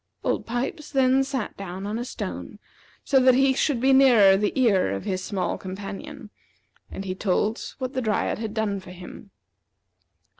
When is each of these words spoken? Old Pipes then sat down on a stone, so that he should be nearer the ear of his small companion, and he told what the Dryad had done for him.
Old 0.23 0.47
Pipes 0.47 0.89
then 0.89 1.23
sat 1.23 1.55
down 1.55 1.85
on 1.85 1.99
a 1.99 2.05
stone, 2.05 2.57
so 3.03 3.19
that 3.19 3.35
he 3.35 3.53
should 3.53 3.79
be 3.79 3.93
nearer 3.93 4.35
the 4.35 4.51
ear 4.59 4.89
of 4.93 5.03
his 5.03 5.23
small 5.23 5.59
companion, 5.59 6.31
and 6.89 7.05
he 7.05 7.13
told 7.13 7.75
what 7.77 7.93
the 7.93 8.01
Dryad 8.01 8.39
had 8.39 8.55
done 8.55 8.79
for 8.79 8.89
him. 8.89 9.29